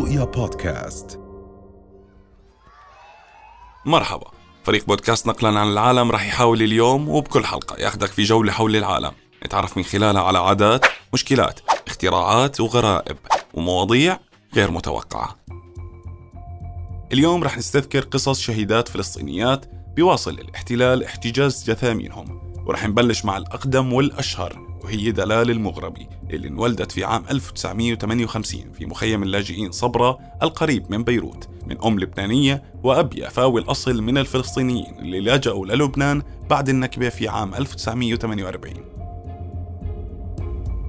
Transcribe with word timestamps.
رؤيا 0.00 0.24
بودكاست. 0.24 1.20
مرحبا. 3.86 4.30
فريق 4.64 4.86
بودكاست 4.86 5.26
نقلا 5.26 5.60
عن 5.60 5.72
العالم 5.72 6.10
رح 6.10 6.26
يحاول 6.26 6.62
اليوم 6.62 7.08
وبكل 7.08 7.44
حلقة 7.44 7.76
ياخدك 7.76 8.08
في 8.08 8.22
جولة 8.22 8.52
حول 8.52 8.76
العالم. 8.76 9.12
نتعرف 9.46 9.76
من 9.76 9.82
خلالها 9.82 10.22
على 10.22 10.38
عادات 10.38 10.86
مشكلات 11.12 11.60
اختراعات 11.86 12.60
وغرائب 12.60 13.16
ومواضيع 13.54 14.18
غير 14.54 14.70
متوقعة. 14.70 15.36
اليوم 17.12 17.44
رح 17.44 17.58
نستذكر 17.58 18.00
قصص 18.00 18.40
شهيدات 18.40 18.88
فلسطينيات 18.88 19.66
بيواصل 19.96 20.30
الاحتلال 20.30 21.04
احتجاز 21.04 21.70
جثامينهم 21.70 22.54
ورح 22.66 22.86
نبلش 22.86 23.24
مع 23.24 23.36
الأقدم 23.36 23.92
والأشهر. 23.92 24.69
وهي 24.84 25.10
دلال 25.10 25.50
المغربي 25.50 26.08
اللي 26.30 26.48
انولدت 26.48 26.92
في 26.92 27.04
عام 27.04 27.24
1958 27.30 28.72
في 28.72 28.86
مخيم 28.86 29.22
اللاجئين 29.22 29.72
صبرا 29.72 30.18
القريب 30.42 30.90
من 30.90 31.04
بيروت 31.04 31.48
من 31.66 31.84
أم 31.84 32.00
لبنانية 32.00 32.62
وأب 32.82 33.14
يافاوي 33.14 33.60
الأصل 33.60 34.02
من 34.02 34.18
الفلسطينيين 34.18 34.98
اللي 34.98 35.20
لاجأوا 35.20 35.66
للبنان 35.66 36.22
بعد 36.50 36.68
النكبة 36.68 37.08
في 37.08 37.28
عام 37.28 37.54
1948 37.54 38.74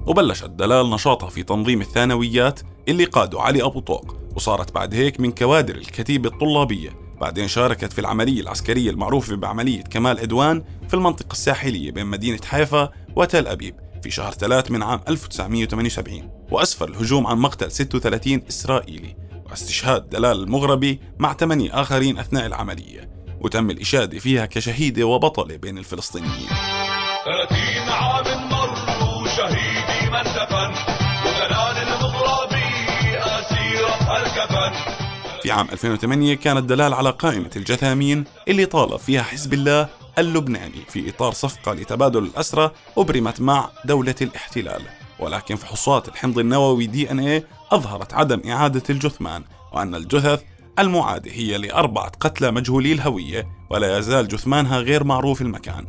وبلشت 0.06 0.50
دلال 0.50 0.90
نشاطها 0.90 1.28
في 1.28 1.42
تنظيم 1.42 1.80
الثانويات 1.80 2.60
اللي 2.88 3.04
قاده 3.04 3.40
علي 3.40 3.62
أبو 3.62 3.80
طوق 3.80 4.16
وصارت 4.36 4.74
بعد 4.74 4.94
هيك 4.94 5.20
من 5.20 5.32
كوادر 5.32 5.74
الكتيبة 5.74 6.28
الطلابية. 6.28 6.90
بعدين 7.20 7.48
شاركت 7.48 7.92
في 7.92 8.00
العملية 8.00 8.40
العسكرية 8.40 8.90
المعروفة 8.90 9.36
بعملية 9.36 9.82
كمال 9.82 10.18
عدوان 10.18 10.62
في 10.88 10.94
المنطقة 10.94 11.32
الساحلية 11.32 11.90
بين 11.90 12.06
مدينة 12.06 12.40
حيفا 12.44 12.90
وتل 13.16 13.46
أبيب. 13.46 13.74
في 14.02 14.10
شهر 14.10 14.32
3 14.32 14.72
من 14.72 14.82
عام 14.82 15.00
1978 15.08 16.30
وأسفر 16.50 16.88
الهجوم 16.88 17.26
عن 17.26 17.38
مقتل 17.38 17.70
36 17.70 18.42
إسرائيلي 18.48 19.16
واستشهاد 19.50 20.08
دلال 20.10 20.42
المغربي 20.42 21.00
مع 21.18 21.32
ثمانية 21.34 21.80
آخرين 21.80 22.18
أثناء 22.18 22.46
العملية 22.46 23.10
وتم 23.40 23.70
الإشادة 23.70 24.18
فيها 24.18 24.46
كشهيدة 24.46 25.04
وبطلة 25.04 25.56
بين 25.56 25.78
الفلسطينيين. 25.78 26.48
30 27.24 27.88
عام 27.88 28.48
مروا 28.50 29.28
شهيدي 29.28 30.10
من 30.10 30.22
دفن 30.22 30.72
ودلال 31.26 31.88
المغربي 31.88 33.18
أسيرة 33.18 34.16
الكفن 34.16 34.92
في 35.42 35.50
عام 35.52 35.68
2008 35.72 36.34
كانت 36.34 36.64
دلال 36.64 36.94
على 36.94 37.10
قائمة 37.10 37.50
الجثامين 37.56 38.24
اللي 38.48 38.66
طالب 38.66 38.96
فيها 38.96 39.22
حزب 39.22 39.54
الله 39.54 39.88
اللبناني 40.18 40.82
في 40.88 41.10
إطار 41.10 41.32
صفقة 41.32 41.72
لتبادل 41.72 42.24
الأسرى 42.24 42.70
أبرمت 42.98 43.40
مع 43.40 43.70
دولة 43.84 44.14
الاحتلال. 44.22 44.82
ولكن 45.18 45.56
فحوصات 45.56 46.08
الحمض 46.08 46.38
النووي 46.38 46.86
دي 46.86 47.10
إن 47.10 47.20
إيه 47.20 47.46
أظهرت 47.72 48.14
عدم 48.14 48.50
إعادة 48.50 48.82
الجثمان 48.90 49.44
وأن 49.72 49.94
الجثث 49.94 50.42
المعادة 50.78 51.30
هي 51.30 51.58
لأربعة 51.58 52.12
قتلى 52.20 52.50
مجهولي 52.50 52.92
الهوية 52.92 53.48
ولا 53.70 53.98
يزال 53.98 54.28
جثمانها 54.28 54.78
غير 54.78 55.04
معروف 55.04 55.42
المكان. 55.42 55.86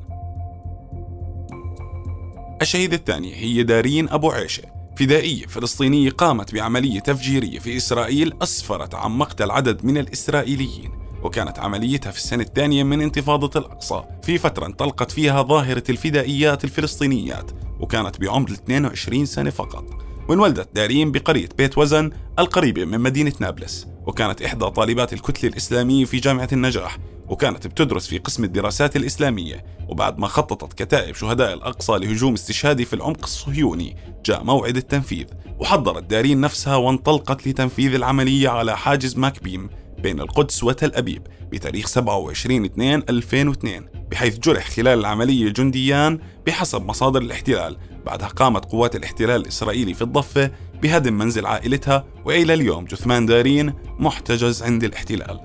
الشهيدة 2.61 2.95
الثانية 2.95 3.35
هي 3.35 3.63
دارين 3.63 4.09
أبو 4.09 4.31
عيشة. 4.31 4.63
فدائية 4.97 5.45
فلسطينية 5.45 6.09
قامت 6.09 6.53
بعملية 6.53 6.99
تفجيرية 6.99 7.59
في 7.59 7.77
إسرائيل 7.77 8.33
أسفرت 8.41 8.95
عن 8.95 9.11
مقتل 9.11 9.51
عدد 9.51 9.85
من 9.85 9.97
الإسرائيليين. 9.97 11.02
وكانت 11.23 11.59
عمليتها 11.59 12.11
في 12.11 12.17
السنة 12.17 12.43
الثانية 12.43 12.83
من 12.83 13.01
انتفاضة 13.01 13.59
الأقصى 13.59 14.03
في 14.23 14.37
فترة 14.37 14.65
انطلقت 14.65 15.11
فيها 15.11 15.41
ظاهرة 15.41 15.83
الفدائيات 15.89 16.63
الفلسطينيات 16.63 17.51
وكانت 17.79 18.21
بعمر 18.21 18.51
22 18.51 19.25
سنة 19.25 19.49
فقط. 19.49 19.85
وانولدت 20.29 20.75
دارين 20.75 21.11
بقرية 21.11 21.49
بيت 21.57 21.77
وزن 21.77 22.11
القريبة 22.39 22.85
من 22.85 22.99
مدينة 22.99 23.33
نابلس 23.39 23.87
وكانت 24.05 24.41
إحدى 24.41 24.65
طالبات 24.65 25.13
الكتلة 25.13 25.49
الإسلامية 25.49 26.05
في 26.05 26.17
جامعة 26.17 26.49
النجاح 26.53 26.97
وكانت 27.29 27.67
بتدرس 27.67 28.07
في 28.07 28.17
قسم 28.17 28.43
الدراسات 28.43 28.95
الإسلامية. 28.95 29.65
وبعد 29.89 30.19
ما 30.19 30.27
خططت 30.27 30.73
كتائب 30.73 31.15
شهداء 31.15 31.53
الأقصى 31.53 31.93
لهجوم 31.93 32.33
استشهادي 32.33 32.85
في 32.85 32.93
العمق 32.93 33.23
الصهيوني 33.23 33.95
جاء 34.25 34.43
موعد 34.43 34.77
التنفيذ 34.77 35.25
وحضرت 35.59 36.03
دارين 36.03 36.41
نفسها 36.41 36.75
وانطلقت 36.75 37.47
لتنفيذ 37.47 37.93
العملية 37.93 38.49
على 38.49 38.77
حاجز 38.77 39.17
ماكبيم. 39.17 39.69
بين 40.03 40.19
القدس 40.19 40.63
وتل 40.63 40.91
أبيب 40.95 41.27
بتاريخ 41.51 41.87
27 41.87 42.65
2 42.65 43.03
2002 43.09 43.85
بحيث 44.11 44.37
جرح 44.39 44.69
خلال 44.69 44.99
العملية 44.99 45.49
جنديان 45.49 46.19
بحسب 46.47 46.85
مصادر 46.85 47.21
الاحتلال 47.21 47.77
بعدها 48.05 48.27
قامت 48.27 48.65
قوات 48.65 48.95
الاحتلال 48.95 49.41
الإسرائيلي 49.41 49.93
في 49.93 50.01
الضفة 50.01 50.51
بهدم 50.81 51.13
منزل 51.13 51.45
عائلتها 51.45 52.05
وإلى 52.25 52.53
اليوم 52.53 52.85
جثمان 52.85 53.25
دارين 53.25 53.73
محتجز 53.99 54.63
عند 54.63 54.83
الاحتلال. 54.83 55.39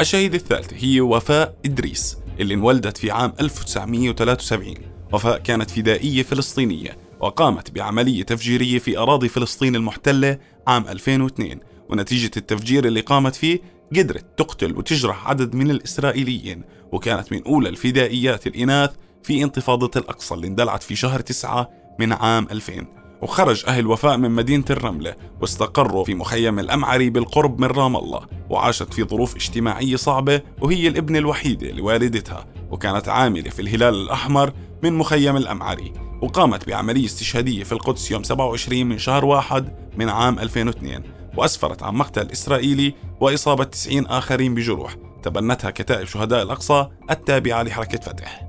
الشهيدة 0.00 0.36
الثالثة 0.36 0.76
هي 0.78 1.00
وفاء 1.00 1.54
إدريس 1.64 2.18
اللي 2.40 2.54
انولدت 2.54 2.96
في 2.96 3.10
عام 3.10 3.32
1973 3.40 4.74
وفاء 5.12 5.38
كانت 5.38 5.70
فدائية 5.70 6.22
فلسطينية 6.22 7.07
وقامت 7.20 7.70
بعملية 7.70 8.22
تفجيرية 8.22 8.78
في 8.78 8.98
أراضي 8.98 9.28
فلسطين 9.28 9.76
المحتلة 9.76 10.38
عام 10.66 10.88
2002 10.88 11.58
ونتيجة 11.90 12.30
التفجير 12.36 12.84
اللي 12.84 13.00
قامت 13.00 13.34
فيه 13.34 13.60
قدرت 13.96 14.38
تقتل 14.38 14.76
وتجرح 14.76 15.28
عدد 15.28 15.54
من 15.54 15.70
الإسرائيليين 15.70 16.62
وكانت 16.92 17.32
من 17.32 17.44
أولى 17.44 17.68
الفدائيات 17.68 18.46
الإناث 18.46 18.90
في 19.22 19.42
انتفاضة 19.42 19.90
الأقصى 20.00 20.34
اللي 20.34 20.46
اندلعت 20.46 20.82
في 20.82 20.96
شهر 20.96 21.20
9 21.20 21.70
من 22.00 22.12
عام 22.12 22.46
2000 22.50 22.86
وخرج 23.22 23.64
أهل 23.66 23.86
وفاء 23.86 24.16
من 24.16 24.30
مدينة 24.30 24.64
الرملة 24.70 25.14
واستقروا 25.40 26.04
في 26.04 26.14
مخيم 26.14 26.58
الأمعري 26.58 27.10
بالقرب 27.10 27.60
من 27.60 27.66
رام 27.66 27.96
الله 27.96 28.20
وعاشت 28.50 28.94
في 28.94 29.04
ظروف 29.04 29.36
اجتماعية 29.36 29.96
صعبة 29.96 30.42
وهي 30.60 30.88
الابنة 30.88 31.18
الوحيدة 31.18 31.70
لوالدتها 31.70 32.46
وكانت 32.70 33.08
عاملة 33.08 33.50
في 33.50 33.62
الهلال 33.62 33.94
الأحمر 33.94 34.52
من 34.82 34.92
مخيم 34.92 35.36
الأمعري. 35.36 35.92
وقامت 36.22 36.66
بعملية 36.66 37.04
استشهادية 37.04 37.64
في 37.64 37.72
القدس 37.72 38.10
يوم 38.10 38.22
27 38.22 38.86
من 38.86 38.98
شهر 38.98 39.24
واحد 39.24 39.74
من 39.96 40.08
عام 40.08 40.38
2002 40.38 41.02
وأسفرت 41.36 41.82
عن 41.82 41.94
مقتل 41.94 42.30
إسرائيلي 42.32 42.94
وإصابة 43.20 43.64
90 43.64 44.06
آخرين 44.06 44.54
بجروح 44.54 44.96
تبنتها 45.22 45.70
كتائب 45.70 46.06
شهداء 46.06 46.42
الأقصى 46.42 46.86
التابعة 47.10 47.62
لحركة 47.62 47.98
فتح. 47.98 48.48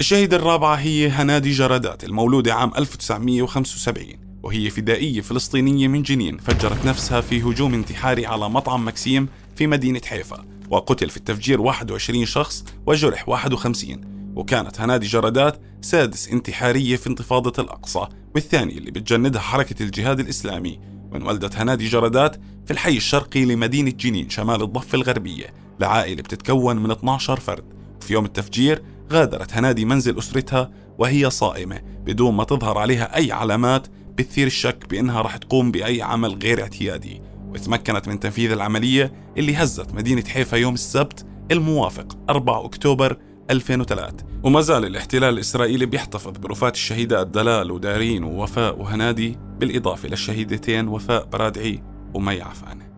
الشهيدة 0.00 0.36
الرابعة 0.36 0.74
هي 0.74 1.08
هنادي 1.08 1.50
جرادات 1.50 2.04
المولودة 2.04 2.54
عام 2.54 2.70
1975 2.78 4.06
وهي 4.42 4.70
فدائية 4.70 5.20
فلسطينية 5.20 5.88
من 5.88 6.02
جنين 6.02 6.38
فجرت 6.38 6.86
نفسها 6.86 7.20
في 7.20 7.42
هجوم 7.42 7.74
انتحاري 7.74 8.26
على 8.26 8.48
مطعم 8.48 8.86
مكسيم 8.88 9.28
في 9.56 9.66
مدينة 9.66 10.00
حيفا 10.04 10.44
وقتل 10.70 11.10
في 11.10 11.16
التفجير 11.16 11.60
21 11.60 12.24
شخص 12.24 12.64
وجرح 12.86 13.28
51 13.28 14.00
وكانت 14.36 14.80
هنادي 14.80 15.06
جرادات 15.06 15.60
سادس 15.80 16.28
انتحارية 16.28 16.96
في 16.96 17.06
انتفاضة 17.06 17.62
الأقصى 17.62 18.06
والثاني 18.34 18.78
اللي 18.78 18.90
بتجندها 18.90 19.40
حركة 19.40 19.82
الجهاد 19.82 20.20
الإسلامي. 20.20 20.80
وانولدت 21.12 21.56
هنادي 21.56 21.88
جرادات 21.88 22.36
في 22.66 22.70
الحي 22.70 22.96
الشرقي 22.96 23.44
لمدينة 23.44 23.90
جنين 23.90 24.30
شمال 24.30 24.62
الضفة 24.62 24.96
الغربية 24.96 25.46
لعائلة 25.80 26.22
بتتكون 26.22 26.76
من 26.76 26.90
12 26.90 27.40
فرد. 27.40 27.64
في 28.00 28.12
يوم 28.12 28.24
التفجير 28.24 28.82
غادرت 29.12 29.52
هنادي 29.52 29.84
منزل 29.84 30.18
أسرتها 30.18 30.70
وهي 30.98 31.30
صائمة 31.30 31.80
بدون 32.04 32.34
ما 32.34 32.44
تظهر 32.44 32.78
عليها 32.78 33.16
أي 33.16 33.32
علامات 33.32 33.86
بتثير 34.18 34.46
الشك 34.46 34.86
بأنها 34.90 35.22
رح 35.22 35.36
تقوم 35.36 35.70
بأي 35.70 36.02
عمل 36.02 36.38
غير 36.42 36.62
اعتيادي. 36.62 37.20
وتمكنت 37.52 38.08
من 38.08 38.20
تنفيذ 38.20 38.52
العملية 38.52 39.12
اللي 39.38 39.56
هزت 39.56 39.94
مدينة 39.94 40.24
حيفا 40.24 40.56
يوم 40.56 40.74
السبت 40.74 41.26
الموافق 41.50 42.18
4 42.30 42.64
أكتوبر 42.64 43.16
2003 43.50 44.24
وما 44.42 44.60
زال 44.60 44.84
الاحتلال 44.84 45.34
الإسرائيلي 45.34 45.86
بيحتفظ 45.86 46.38
برفات 46.38 46.74
الشهيدات 46.74 47.26
دلال 47.26 47.70
ودارين 47.70 48.24
ووفاء 48.24 48.80
وهنادي 48.80 49.38
بالإضافة 49.58 50.08
للشهيدتين 50.08 50.88
وفاء 50.88 51.24
برادعي 51.24 51.82
ومي 52.14 52.42
عفانة 52.42 52.92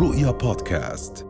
رؤيا 0.00 0.30
بودكاست. 0.30 1.29